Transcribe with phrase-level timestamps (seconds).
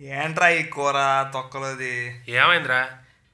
[0.00, 0.92] ఏంట్రా ఈ కూర
[1.34, 2.24] తొక్కలోది?
[2.28, 2.90] ఏమైందిరా?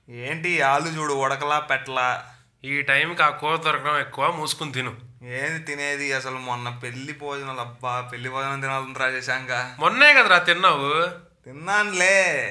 [0.09, 2.27] ఏంటి ఆలు చూడు ఉడకలా పెట్టలా?
[2.65, 4.97] ఈ టైంకి ఆ కూర దొరకడం ఎక్కువ మూసుకుని తిను.
[5.23, 6.13] ఏంది తినేది?
[6.13, 11.09] అసలు మొన్న పెళ్ళి భోజనాలు అబ్బా పెళ్ళి భోజనం తినాలంటరా చేశాంక మొన్నే కదరా తిన్నావు?
[11.45, 12.49] తిన్నానులే.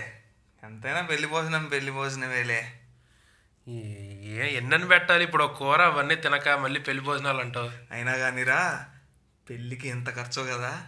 [0.64, 2.74] ఎంతైనా పెళ్ళి భోజనం పెళ్ళి భోజనమేలే.
[3.68, 5.24] ఏ ఎన్నని పెట్టాలి?
[5.24, 7.72] ఇప్పుడు ఒక కూర అవన్నీ తినక మళ్ళీ పెళ్ళి భోజనాలు అంటావు.
[7.92, 8.86] అయినా కానీరా
[9.50, 10.82] పెళ్ళికి ఎంత ఖర్చు కదా?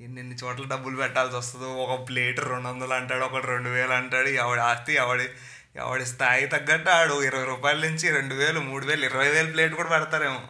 [0.00, 1.66] ఎన్ని చోట్ల డబ్బులు పెట్టాల్సి వస్తుందో.
[1.66, 4.28] ఒక ప్లేట్ రెండు వందలు అంటాడు ఒకటి రెండు వేలు అంటాడు.
[4.28, 5.28] ఎవడి ఆస్తి ఎవడి
[5.76, 7.22] ఎవడి స్థాయి తగ్గట్టు ఆడు.
[7.22, 10.42] ఇరవై రూపాయల నుంచి రెండు వేలు మూడు వేలు ఇరవై వేలు ప్లేట్ కూడా పెడతారేమో.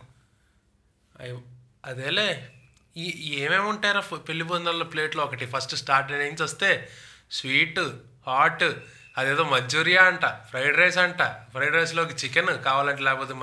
[1.21, 1.41] అయ్యో,
[1.84, 2.48] అదేలే.
[2.97, 5.47] ఈ ఏమేమి ఉంటారా పెళ్ళి భోజనాల ప్లేట్లో ఒకటి.
[5.47, 6.88] ఫస్ట్ స్టార్ట్ నుంచి వస్తే
[7.30, 7.79] స్వీట్
[8.27, 8.65] హాట్
[9.19, 11.23] అదేదో మంచూరియా అంట ఫ్రైడ్ రైస్ అంట.
[11.23, 13.35] ఫ్రైడ్ రైస్లోకి చికెన్ కావాలంటే లేకపోతే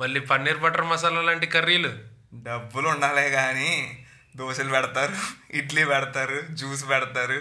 [0.00, 1.92] మళ్ళీ పన్నీర్ బటర్ మసాలా లాంటి కర్రీలు.
[2.34, 4.01] డబ్బులు ఉండాలే కానీ
[4.34, 5.14] దోశలు పెడతారు
[5.50, 7.38] ఇడ్లీ పెడతారు జ్యూస్ పెడతారు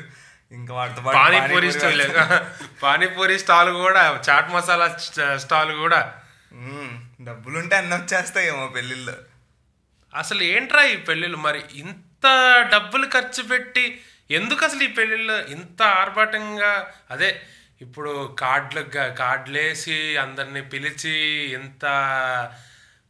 [0.51, 2.01] ఇంకా వాటితో పాటు పానీపూరి స్టాల్.
[2.83, 5.99] పానీపూరి స్టాల్ కూడా చాట్ మసాలా స్ట- స్టాల్ కూడా.
[7.21, 9.15] డబ్బులుంటే అన్నీ వచ్చేస్తాయేమో పెళ్ళిళ్ళు
[10.13, 11.37] అసలు ఏంట్రా ఈ పెళ్ళిళ్ళు?
[11.37, 12.25] మరి ఇంత
[12.73, 13.85] డబ్బులు ఖర్చు పెట్టి
[14.31, 15.33] ఎందుకు అసలు ఈ పెళ్ళిళ్ళు?
[15.51, 16.73] ఇంత ఆర్భాటంగా?
[17.11, 17.41] అదే
[17.81, 18.81] ఇప్పుడు కార్డులు
[19.17, 21.15] కార్డులేసి అందరినీ పిలిచి
[21.53, 21.85] ఇంత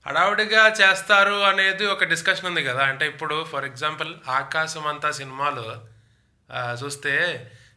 [0.05, 2.83] హడావుడిగా చేస్తారు అనేది ఒక డిస్కషన్ ఉంది కదా.
[2.83, 5.67] అంటే ఇప్పుడు ఫర్ ఎగ్జాంపుల్ ఆకాశం అంతా సినిమాలో
[6.81, 7.13] చూస్తే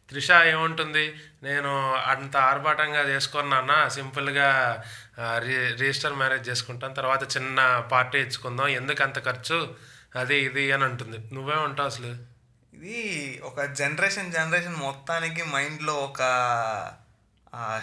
[0.09, 1.03] త్రిష ఏముంటుంది?
[1.43, 1.71] నేను
[2.13, 4.49] అంత ఆర్భాటంగా చేసుకున్నానా సింపుల్గా
[5.45, 7.59] రి రిజిస్టర్ మ్యారేజ్ చేసుకుంటాను తర్వాత చిన్న
[7.91, 9.59] పార్టీ ఇచ్చుకుందాం ఎందుకు అంత ఖర్చు?
[10.15, 11.17] అది ఇది అని అంటుంది.
[11.35, 12.11] నువ్వేమంటావు అసలు.
[12.77, 12.99] ఇది
[13.43, 16.21] ఒక జనరేషన్ జనరేషన్ మొత్తానికి మైండ్లో ఒక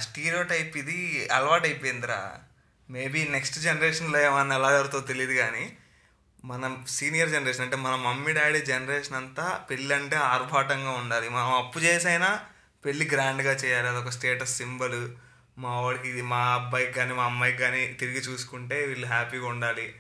[0.01, 2.21] స్టీరియో టైప్ ఇది అలవాటు అయిపోయిందిరా
[2.93, 5.77] మేబీ నెక్స్ట్ జనరేషన్లో ఏమన్నా ఎలా జరుగుతుందో తెలియదు కానీ
[6.45, 11.29] మనం సీనియర్ జనరేషన్ అంటే మన మమ్మీ డాడీ జనరేషన్ అంతా పెళ్ళి అంటే ఆర్భాటంగా ఉండాలి.
[11.29, 12.41] మనం అప్పు చేసైనా
[12.84, 13.89] పెళ్ళి గ్రాండ్గా చేయాలి.
[13.89, 15.11] అదొక స్టేటస్ సింబల్.
[15.59, 19.95] మా వాడికి ఇది మా అబ్బాయికి కానీ మా అమ్మాయికి కానీ తిరిగి చూసుకుంటే వీళ్ళు హ్యాపీగా ఉండాలి.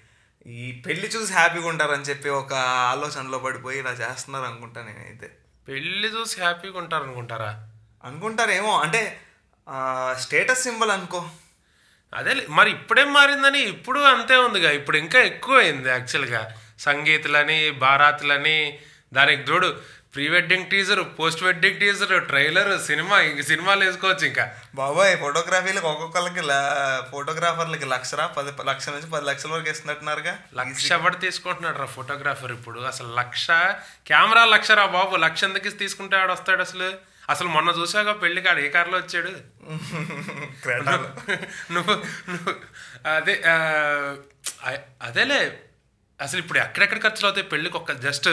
[0.46, 2.52] ఈ పెళ్ళి చూసి హ్యాపీగా ఉంటారని చెప్పి ఒక
[2.92, 5.30] ఆలోచనలో పడిపోయి ఇలా చేస్తున్నారు అనుకుంటా నేనైతే.
[5.68, 7.70] పెళ్ళి చూసి హ్యాపీగా ఉంటారు అనుకుంటారా
[8.04, 8.80] అనుకుంటారేమో.
[8.80, 9.20] అంటే
[10.18, 11.28] స్టేటస్ సింబల్ అనుకో.
[12.14, 14.70] అదే మరి ఇప్పుడేం మారిందని ఇప్పుడు అంతే ఉందిగా.
[14.70, 18.78] ఇప్పుడు ఇంకా ఎక్కువ అయింది యాక్చువల్గా సంగీతులని బారాతులని
[19.12, 19.68] దానికి తోడు
[20.14, 24.50] pre wedding teaser post wedding teaser trailer cinema ఇంక సినిమాలు వేసుకోవచ్చు ఇంకా.
[24.74, 26.40] బాబాయ్ ఫోటోగ్రఫీలకు ఒక్కొక్కరికి
[27.10, 32.82] ఫోటోగ్రాఫర్లకి లక్షరా పది లక్ష నుంచి పది లక్షల వరకు ఇస్తున్నట్టున్నారుగా లక్ష ఎవడు తీసుకుంటున్నాడు రా ఫోటోగ్రాఫర్ ఇప్పుడు?
[32.82, 33.46] అసలు లక్ష
[34.06, 35.16] కెమెరా లక్ష రా బాబు?
[35.26, 36.92] లక్ష ఎందుకు తీసుకుంటే ఆడు వస్తాడు అసలు?
[37.30, 39.60] అసలు మొన్న చూసాక పెళ్ళికి ఆడు ఏ కార్లో వచ్చాడు.
[41.74, 42.54] నువ్వు నువ్వు
[43.08, 43.42] అదే
[45.02, 45.58] అదేలే.
[46.20, 47.46] అసలు ఇప్పుడు ఎక్కడెక్కడ ఖర్చులు అవుతాయి?
[47.52, 48.28] పెళ్ళికి ఒక జస్ట్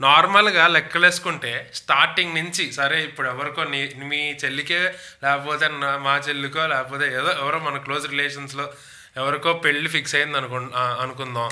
[0.00, 4.78] నార్మల్గా లెక్కలేసుకుంటే స్టార్టింగ్ నుంచి సరే ఇప్పుడు ఎవరికో నీ మీ చెల్లికే
[5.22, 8.72] లేకపోతే నా- మా చెల్లికో లేకపోతే ఏదో ఎవరో మన క్లోజ్ రిలేషన్స్లో
[9.16, 11.50] ఎవరికో పెళ్ళి ఫిక్స్ అయింది అనుకు అనుకుందాం.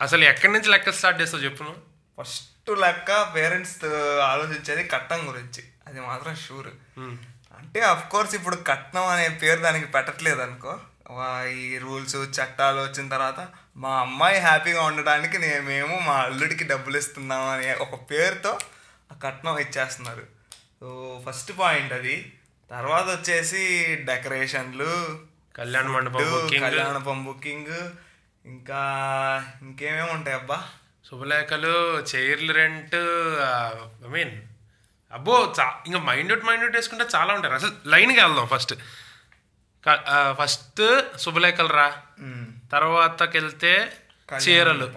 [0.00, 1.64] అసలు ఎక్కడి నుంచి లెక్క స్టార్ట్ చేస్తావు చెప్పు
[2.20, 3.84] ఫస్ట్ లెక్క పేరెంట్స్
[4.20, 5.64] ఆలోచించేది కట్నం గురించి.
[5.86, 6.66] అది మాత్రం షూర్.
[7.58, 10.80] అంటే అఫ్ కోర్స్ ఇప్పుడు కట్నం అనే పేరు దానికి పెట్టట్లేదు అనుకో.
[11.44, 17.48] ఈ రూల్స్ చట్టాలు వచ్చిన తర్వాత మా అమ్మాయి హ్యాపీగా ఉండడానికి నే- మేము మా అల్లుడికి డబ్బులు ఇస్తున్నాం
[17.48, 18.58] అనే ఒక పేరుతో
[19.12, 20.22] ఆ కట్నం ఇచ్చేస్తున్నారు.
[20.80, 22.32] సో ఫస్ట్ పాయింట్ అది.
[22.70, 25.20] తర్వాత వచ్చేసి డెకరేషన్లు
[25.56, 27.90] కళ్యాణ మండపం కళ్యాణపం బుకింగ్.
[28.44, 28.78] ఇంకా
[29.62, 30.62] ఇంకేమేమి ఉంటాయి అబ్బా?
[31.10, 32.94] శుభలేఖలు చైర్లు రెంట్
[34.04, 34.42] ఐ మీన్
[35.12, 38.74] అబ్బో చా ఇంకా మైండ్ మైండ్ వేసుకుంటే చాలా ఉంటారు అసలు లైన్కి వెళ్దాం ఫస్ట్.
[40.32, 42.46] ఫస్ట్ శుభలేఖలు రా మ్మ్.
[42.72, 43.92] తర్వాతకి వెళ్తే
[44.48, 44.92] చీరలు.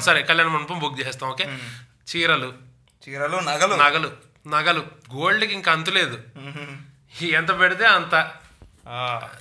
[0.00, 1.58] సరే కళ్యాణ మండపం బుక్ చేస్తాం ఓకే?
[2.10, 2.52] చీరలు.
[3.08, 3.74] చీరలు నగలు.
[3.74, 4.12] నగలు.
[4.48, 4.80] నగలు.
[5.14, 6.22] గోల్డ్కి ఇంకా అంతు లేదు.
[6.36, 7.24] మ్మ్.
[7.24, 8.32] ఎంత పెడితే అంత.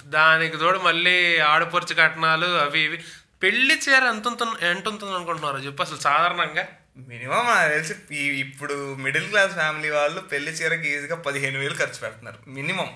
[0.03, 3.03] దానికి తోడు మళ్ళీ ఆడపడుచు కట్నాలు అవి ఇవి.
[3.43, 4.27] పెళ్ళి చీర ఎంత
[4.61, 5.57] ఎంత ఉంటుంది అనుకుంటున్నారు?
[5.57, 6.67] చెప్పు అసలు సాధారణంగా.
[6.97, 12.49] మినిమం నాకు తెలిసి ఇప్పుడు మిడిల్ క్లాస్ ఫ్యామిలీ వాళ్ళు పెళ్ళి చీరకి ఈజీగా పదిహేను వేలు ఖర్చు పెడుతున్నారు.
[12.49, 12.93] మినిమం.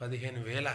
[0.00, 0.74] పదిహేను వేల.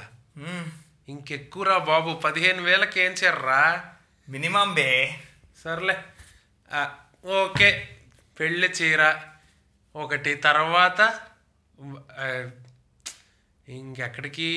[1.09, 3.83] ఇంకెక్కువరా బాబు పదిహేను వేలకి ఏం చేయర్రా
[4.29, 5.19] మినిమం బే.
[5.63, 5.97] సర్లే.
[7.25, 7.89] ఓకే.
[8.39, 9.15] పెళ్ళి చీర
[9.95, 11.19] ఒకటి తర్వాత
[13.67, 14.47] ఇంకెక్కడికి?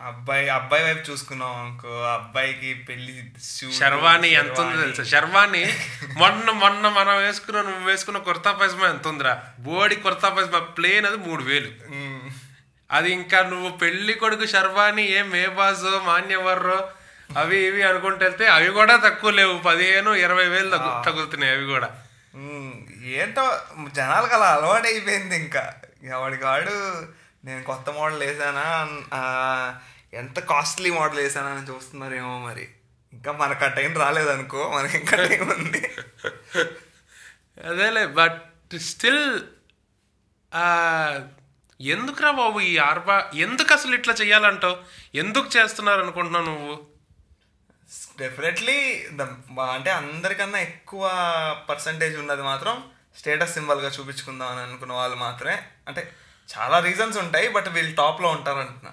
[0.00, 3.32] అబ్బాయి అబ్బాయి వైపు చూసుకున్నాం అనుకో అబ్బాయికి పెళ్ళి
[3.72, 4.80] శర్వాణి ఎంత ఉందో.
[4.80, 5.02] తెలుసా?
[5.02, 5.74] శర్వాణి
[6.16, 9.44] మొన్న మొన్న మనం వేసుకున్న నువ్వు వేసుకున్న కుర్తా పైజమా ఎంత ఉందిరా?
[9.58, 11.70] బోడి కుర్తా పైజమా ప్లేన్ అది మూడు వేలు.
[11.90, 12.17] మ్మ్.
[12.90, 16.78] అది ఇంకా నువ్వు పెళ్ళి కొడుకు శర్వాణి ఏ మేబాజో మాన్యవర్రో
[17.36, 19.58] అవి ఇవి అనుకుంటే వెళ్తే అవి కూడా తక్కువ లేవు.
[19.58, 21.88] పదిహేను ఇరవై వేలు తగ్గు తగులుతున్నాయి అవి కూడా.
[23.16, 23.44] ఏంటో
[23.94, 25.64] జనాలకు అలా అలవాటు అయిపోయింది ఇంకా.
[26.02, 26.74] ఇక వాడికి వాడు
[27.44, 28.66] నేను కొత్త మోడల్ వేసానా
[30.12, 32.66] ఎంత కాస్ట్లీ మోడల్ వేసానా అని చూస్తున్నారేమో మరి.
[33.12, 35.82] ఇంకా మనకు ఆ టైం రాలేదనుకో మనకి ఇంకా టైం ఉంది.
[37.70, 38.40] అదేలే బట్
[38.80, 39.24] స్టిల్
[41.80, 44.76] ఎందుకురా బాబు ఈ ఆర్బా ఎందుకు అసలు ఇట్లా చెయ్యాలంటావు?
[45.14, 46.74] ఎందుకు చేస్తున్నారు అనుకుంటున్నావు నువ్వు
[48.18, 48.78] డెఫినెట్లీ
[49.72, 51.02] అంటే అందరికన్నా ఎక్కువ
[51.68, 55.58] పర్సంటేజ్ ఉన్నది మాత్రం స్టేటస్ సింబల్గా చూపించుకుందాం అని అనుకున్న వాళ్ళు మాత్రమే.
[55.88, 56.12] అంటే
[56.48, 58.92] చాలా రీజన్స్ ఉంటాయి బట్ వీళ్ళు టాప్లో ఉంటారు అంటున్నా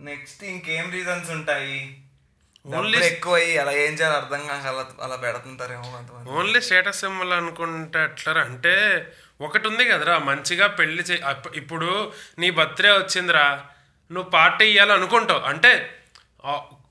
[0.00, 2.02] నెక్స్ట్ ఇంకేం రీజన్స్ ఉంటాయి?
[2.66, 5.90] డబ్బులు ఎక్కువయ్యి అలా ఏం చేయాలి అర్థం కాక అలా అలా పెడుతుంటారేమో
[6.30, 7.98] ఓన్లీ స్టేటస్ సింబల్ అనుకుంటే
[8.40, 8.74] అంటే
[9.40, 11.16] ఒకటి ఉంది కదరా మంచిగా పెళ్ళి చే
[11.54, 11.88] ఇప్పుడు
[12.38, 13.46] నీ బర్త్డే వచ్చిందిరా
[14.10, 15.72] నువ్వు పార్టీ ఇవ్వాలి అనుకుంటావు అంటే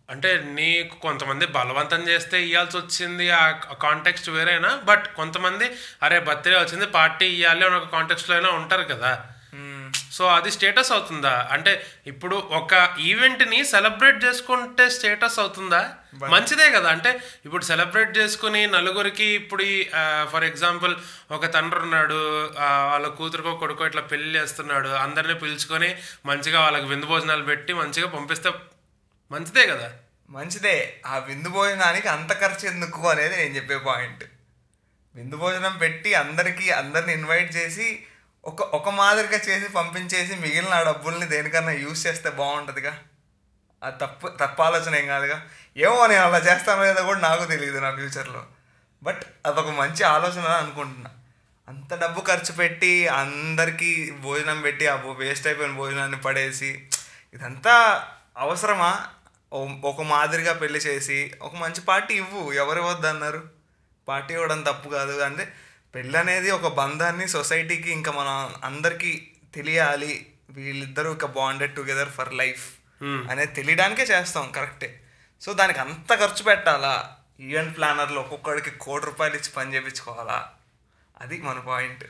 [0.09, 3.43] అంటే నీకు కొంతమంది బలవంతం చేస్తే ఇవ్వాల్సి వచ్చింది ఆ
[3.81, 5.67] కాంటెక్స్ట్ వేరేనా బట్ కొంతమంది
[6.03, 9.11] అరే బర్త్డే వచ్చింది పార్టీ ఇవ్వాలి అని ఒక కాంటెక్స్ట్లో అయినా ఉంటారు కదా.
[10.15, 11.33] సో అది స్టేటస్ అవుతుందా?
[11.51, 11.71] అంటే
[12.11, 12.73] ఇప్పుడు ఒక
[13.09, 15.81] ఈవెంట్ని సెలబ్రేట్ చేసుకుంటే స్టేటస్ అవుతుందా?
[16.33, 16.89] మంచిదే కదా.
[16.95, 17.11] అంటే
[17.45, 19.65] ఇప్పుడు సెలబ్రేట్ చేసుకుని నలుగురికి ఇప్పుడు
[20.31, 20.93] ఫర్ ఎగ్జాంపుల్
[21.31, 22.19] ఒక తండ్రి ఉన్నాడు
[22.91, 25.89] వాళ్ళ కూతురుకో కొడుకో ఇట్లా పెళ్ళి చేస్తున్నాడు అందరిని పిలుచుకొని
[26.25, 28.51] మంచిగా వాళ్ళకి విందు భోజనాలు పెట్టి మంచిగా పంపిస్తే
[29.31, 29.87] మంచిదే కదా.
[30.29, 30.75] మంచిదే.
[31.05, 34.23] ఆ విందు భోజనానికి అంత ఖర్చు ఎందుకు అనేది నేను చెప్పే పాయింట్
[35.15, 37.87] విందు భోజనం పెట్టి అందరికీ అందరిని ఇన్వైట్ చేసి
[38.45, 42.99] ఒక ఒక మాదిరిగా చేసి పంపించేసి మిగిలిన ఆ డబ్బుల్ని దేనికన్నా యూస్ చేస్తే బాగుంటుందిగా?
[43.83, 45.41] అది తప్పు తప్పు ఆలోచన ఏం కాదుగా?
[45.77, 48.45] ఏమో నేను అలా చేస్తానో లేదో కూడా నాకు తెలియదు నా ఫ్యూచర్లో.
[49.03, 51.09] బట్ అదొక మంచి ఆలోచన అని అనుకుంటున్నా.
[51.67, 56.87] అంత డబ్బు ఖర్చు పెట్టి అందరికీ భోజనం పెట్టి ఆ వేస్ట్ అయిపోయిన భోజనాన్ని పడేసి
[57.33, 58.07] ఇదంతా
[58.37, 59.07] అవసరమా?
[59.83, 63.43] ఒక మాదిరిగా పెళ్ళి చేసి ఒక మంచి పార్టీ ఇవ్వు ఎవరు వద్దన్నారు
[64.07, 65.21] పార్టీ ఇవ్వడం తప్పు కాదు.
[65.21, 65.53] అంటే
[65.95, 70.27] పెళ్ళి అనేది ఒక బంధాన్ని సొసైటీకి ఇంకా మనం అందరికీ తెలియాలి.
[70.49, 72.65] వీళ్ళిద్దరూ ఇక బాండెడ్ టుగెదర్ ఫర్ లైఫ్
[73.03, 75.03] అనేది తెలియడానికే చేస్తాం కరెక్టే.
[75.41, 77.15] సో దానికి అంత ఖర్చు పెట్టాలా?
[77.39, 80.49] ఈవెంట్ ప్లానర్లు ఒక్కొక్కడికి కోటి రూపాయలు ఇచ్చి పని చేయించుకోవాలా
[81.21, 82.05] అది మన పాయింట్.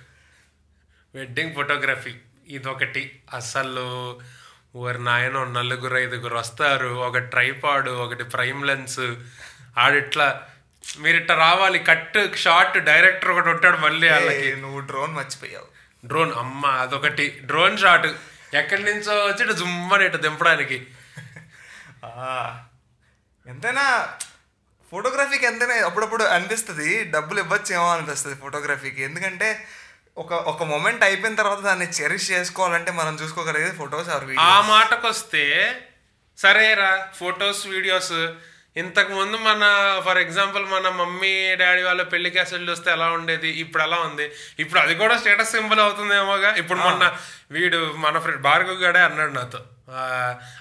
[1.16, 2.16] వెడ్డింగ్ ఫోటోగ్రఫీ
[2.48, 3.20] ఇదొకటి.
[3.34, 4.20] అసలు
[4.76, 6.88] ఓరి నాయన నలుగురు ఐదుగురు వస్తారు.
[6.88, 9.16] ఒక ట్రైపాడ్ ఒకటి ప్రైమ్ లెన్స్.
[9.78, 10.48] ఆడిట్లా
[10.98, 14.56] మీరు ఇట్లా రావాలి కట్ షార్ట్ డైరెక్టర్ ఒకటి ఉంటాడు మళ్ళీ వాళ్ళకి.
[14.56, 15.68] నువ్వు డ్రోన్ మర్చిపోయావు.
[16.08, 17.40] డ్రోన్ అమ్మ అదొకటి.
[17.44, 18.08] Drone shot.
[18.54, 20.88] ఎక్కడి నుంచో వచ్చి ఇటు జుమ్మని ఇటు దింపడానికి.
[23.48, 24.14] ఎంతైనా
[24.92, 29.04] ఫోటోగ్రఫీకి ఎంతైనా అప్పుడప్పుడు అనిపిస్తుంది డబ్బులు ఇవ్వచ్చేమో అనిపిస్తుంది ఫోటోగ్రఫీకి.
[29.04, 29.68] ఎందుకంటే
[30.18, 35.76] ఒక ఒక మొమెంట్ అయిపోయిన తర్వాత దాన్ని చెరిష్ చేసుకోవాలంటే మనం చూసుకోగలిగేది ఫొటోస్ ఆ మాటకొస్తే
[36.38, 38.34] సరేరా ఫొటోస్ వీడియోస్
[38.78, 39.64] ఇంతకు ముందు మన
[40.06, 44.32] ఫర్ ఎగ్జాంపుల్ మన మమ్మీ డాడీ వాళ్ళ పెళ్ళి క్యాసెట్లు చూస్తే ఎలా ఉండేది ఇప్పుడు ఎలా ఉంది.
[44.60, 46.56] ఇప్పుడు అది కూడా స్టేటస్ సింబల్ అవుతుందేమోగా?
[46.56, 47.18] ఇప్పుడు మొన్న
[47.52, 49.60] వీడు మన ఫ్రెండ్ భార్గవ్ గడే అన్నాడు నాతో.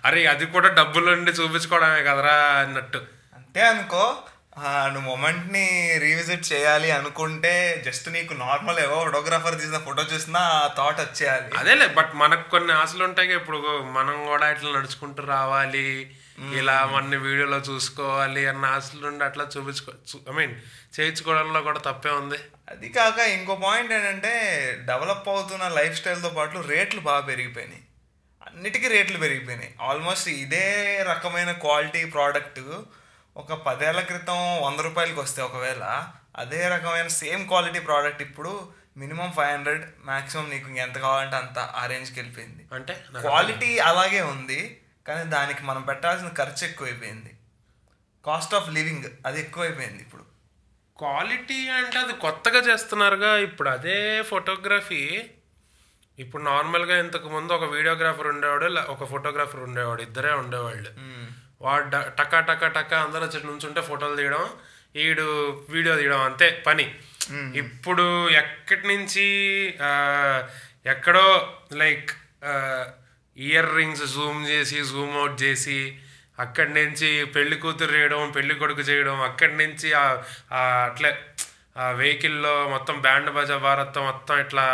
[0.05, 2.99] అరే అది కూడా డబ్బులు ఉండి చూపించుకోవడమే కదరా అన్నట్టు.
[3.35, 4.17] అంతే అనుకో
[4.59, 11.01] నువ్వు మొమెంట్ని రీవిజిట్ చేయాలి అనుకుంటే జస్ట్ నీకు నార్మల్ ఏవో ఫోటోగ్రాఫర్ తీసిన ఫోటో చూసినా ఆ థాట్
[11.01, 11.51] వచ్చేయాలి.
[11.57, 16.17] అదేలే బట్ మనకు కొన్ని ఆశలు ఉంటాయి ఇప్పుడు మనం కూడా ఇట్లా నడుచుకుంటూ రావాలి
[16.53, 19.93] ఇలా మన వీడియోలో చూసుకోవాలి అన్న ఆశలు ఉండి అట్లా చూపించుకో
[20.31, 20.55] ఐ మీన్
[21.01, 22.37] చేయించుకోవడంలో కూడా తప్పే ఉంది.
[22.69, 24.33] అది కాక ఇంకో పాయింట్ ఏంటంటే
[24.85, 27.83] డెవలప్ అవుతున్న లైఫ్ స్టైల్తో పాటు రేట్లు బాగా పెరిగిపోయినాయి.
[28.47, 29.75] అన్నిటికీ రేట్లు పెరిగిపోయినాయి.
[29.83, 32.61] ఆల్మోస్ట్ ఇదే రకమైన క్వాలిటీ ప్రోడక్ట్
[33.37, 39.51] ఒక పదేళ్ళ క్రితం వంద రూపాయలకి వస్తే ఒకవేళ అదే రకమైన సేమ్ క్వాలిటీ ప్రోడక్ట్ ఇప్పుడు మినిమం ఫైవ్
[39.51, 42.67] హండ్రెడ్ మాక్సిమం నీకు ఎంత కావాలంటే అంత ఆ రేంజ్కి వెళ్ళిపోయింది.
[42.73, 47.35] అంటే క్వాలిటీ అలాగే ఉంది కానీ దానికి మనం పెట్టాల్సిన ఖర్చు ఎక్కువైపోయింది.
[48.25, 50.23] కాస్ట్ ఆఫ్ లివింగ్ అది ఎక్కువైపోయింది ఇప్పుడు.
[50.99, 55.25] క్వాలిటీ అంటే అది కొత్తగా చేస్తున్నారుగా ఇప్పుడు అదే ఫోటోగ్రఫీ.
[56.19, 60.91] ఇప్పుడు నార్మల్గా ఇంతకు ముందు ఒక వీడియోగ్రాఫర్ ఉండేవాడు ఒక ఫోటోగ్రాఫర్ ఉండేవాడు ఇద్దరే ఉండేవాళ్ళు.
[61.65, 64.45] వాడు టకా టకా టకా అందరూ వచ్చి నుంచుంటే ఫోటోలు తీయడం
[64.97, 65.27] ఈడు
[65.69, 66.87] వీడియో తీయడం అంతే పని.
[67.55, 69.27] ఇప్పుడు ఎక్కడి నుంచి
[70.87, 71.27] ఎక్కడో
[71.73, 72.11] లైక్
[73.37, 75.79] ఇయర్ రింగ్స్ జూమ్ చేసి జూమ్ అవుట్ చేసి
[76.39, 79.89] అక్కడి నుంచి పెళ్ళి కూతురు చేయడం పెళ్ళి కొడుకు చేయడం అక్కడి నుంచి
[80.85, 81.11] అట్లే
[81.77, 84.67] ఆ వెహికల్లో మొత్తం బ్యాండ్ బజా భారత్ మొత్తం ఇట్లా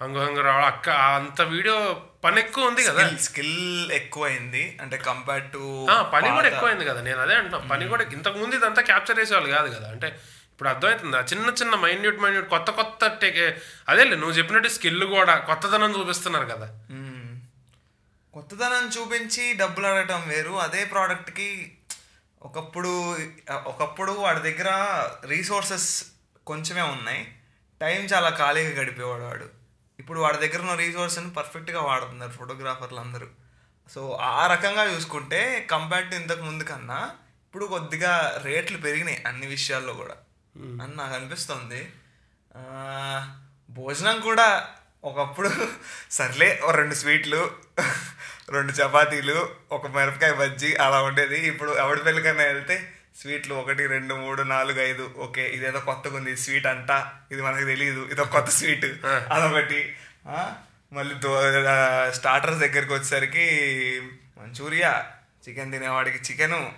[0.00, 1.78] హంగు హంగు రావడం అక్క అంత వీడియో
[2.24, 3.10] పని ఎక్కువ ఉంది కదా.
[3.20, 4.78] స్కిల్ ఎక్కువైంది.
[4.82, 7.00] అంటే కంపేర్ టు పని కూడా ఎక్కువైంది కదా.
[7.00, 7.58] నేను అదే అంటున్నా.
[7.58, 9.88] పని కూడా ఇంతకు ముందు ఇదంతా క్యాప్చర్ చేసేవాళ్ళు కాదు కదా.
[9.90, 10.06] అంటే
[10.52, 13.58] ఇప్పుడు అర్థమవుతుంది చిన్న చిన్న మైన్యూట్ మైన్యూట్ కొత్త కొత్త టెక్
[13.88, 16.68] అదేలే నువ్వు చెప్పినట్టు స్కిల్ కూడా కొత్తదనం చూపిస్తున్నారు కదా.
[18.34, 20.50] కొత్తదనం చూపించి డబ్బులు అడగటం వేరు.
[20.50, 21.78] అదే ప్రోడక్ట్కి
[22.42, 23.18] ఒకప్పుడు
[23.64, 24.70] ఒకప్పుడు వాడి దగ్గర
[25.26, 26.04] రీసోర్సెస్
[26.46, 27.22] కొంచెమే ఉన్నాయి.
[27.80, 29.65] టైం చాలా ఖాళీగా గడిపేవాడు వాడు.
[29.98, 33.28] ఇప్పుడు వాడి దగ్గర ఉన్న రీసోర్స్ని పర్ఫెక్ట్గా వాడుతున్నారు ఫోటోగ్రాఫర్లు అందరూ
[33.90, 37.00] సో ఆ రకంగా చూసుకుంటే కంపేర్ టు ఇంతకు ముందు కన్నా
[37.46, 38.12] ఇప్పుడు కొద్దిగా
[38.44, 40.16] రేట్లు పెరిగినాయి అన్ని విషయాల్లో కూడా.
[40.82, 41.80] అని నాకు అనిపిస్తుంది.
[43.68, 44.48] భోజనం కూడా
[45.04, 45.50] ఒకప్పుడు
[46.10, 47.40] సర్లే రెండు స్వీట్లు
[48.50, 49.36] రెండు చపాతీలు
[49.72, 51.38] ఒక మిరపకాయ బజ్జీ అలా ఉండేది.
[51.46, 52.76] ఇప్పుడు ఎవడి పెళ్ళికైనా వెళ్తే
[53.16, 55.14] స్వీట్లు ఒకటి రెండు మూడు నాలుగు ఐదు.
[55.16, 56.36] ఓకే ఇదేదో కొత్తగా ఉంది.
[56.36, 56.90] స్వీట్ అంట.
[57.32, 58.84] ఇది మనకు తెలియదు ఇదో కొత్త స్వీట్.
[59.06, 59.96] అదొకటి.
[60.92, 61.14] మళ్ళీ
[62.12, 63.46] స్టార్టర్స్ దగ్గరికి వచ్చేసరికి
[64.38, 65.06] మంచూరియా
[65.48, 66.74] చికెన్ తినేవాడికి చికెను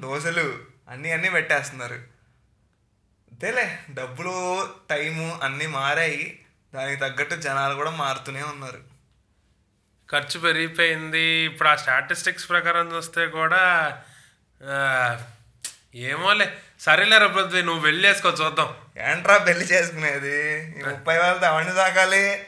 [0.00, 0.58] దోశలు
[0.88, 1.94] అన్నీ అన్నీ పెట్టేస్తున్నారు.
[1.94, 6.40] అంతేలే డబ్బులు టైము అన్నీ మారాయి.
[6.74, 8.80] దానికి తగ్గట్టు జనాలు కూడా మారుతూనే ఉన్నారు.
[10.10, 11.20] ఖర్చు పెరిగిపోయింది.
[11.20, 13.58] ఇప్పుడు ఆ స్టాటిస్టిక్స్ ప్రకారం చూస్తే కూడా
[15.94, 16.52] ఏమోలే.
[16.80, 18.74] సరేలే రేపు నువ్వు నువ్వు వెళ్ళేసుకో చూద్దాం.
[18.98, 20.66] ఏంట్రా పెళ్ళి చేసుకునేది?
[20.88, 22.44] ముప్పై వేలతో అవన్నీ తాకాలి.